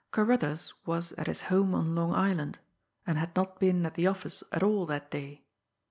Carruthers 0.09 0.73
was 0.83 1.11
at 1.11 1.27
his 1.27 1.43
home 1.43 1.75
on 1.75 1.93
Long 1.93 2.11
Island, 2.11 2.57
and 3.05 3.19
had 3.19 3.35
not 3.35 3.59
been 3.59 3.85
at 3.85 3.93
the 3.93 4.07
office 4.07 4.41
at 4.51 4.63
all 4.63 4.87
that 4.87 5.11
day. 5.11 5.43